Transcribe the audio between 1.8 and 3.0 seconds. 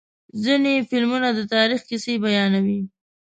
کیسې بیانوي.